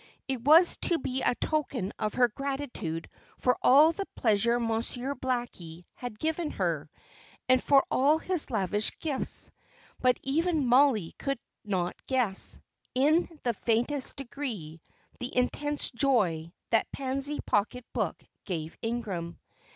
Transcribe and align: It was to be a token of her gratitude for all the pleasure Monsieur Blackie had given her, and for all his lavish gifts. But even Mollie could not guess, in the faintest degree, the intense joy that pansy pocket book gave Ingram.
It 0.27 0.41
was 0.43 0.77
to 0.77 0.97
be 0.97 1.21
a 1.21 1.35
token 1.35 1.93
of 1.99 2.15
her 2.15 2.27
gratitude 2.27 3.07
for 3.37 3.55
all 3.61 3.91
the 3.91 4.07
pleasure 4.15 4.59
Monsieur 4.59 5.13
Blackie 5.13 5.85
had 5.93 6.17
given 6.17 6.49
her, 6.49 6.89
and 7.47 7.61
for 7.63 7.83
all 7.91 8.17
his 8.17 8.49
lavish 8.49 8.97
gifts. 8.97 9.51
But 9.99 10.17
even 10.23 10.65
Mollie 10.65 11.13
could 11.19 11.37
not 11.63 11.93
guess, 12.07 12.57
in 12.95 13.29
the 13.43 13.53
faintest 13.53 14.15
degree, 14.15 14.81
the 15.19 15.37
intense 15.37 15.91
joy 15.91 16.51
that 16.71 16.91
pansy 16.91 17.39
pocket 17.39 17.85
book 17.93 18.23
gave 18.43 18.75
Ingram. 18.81 19.37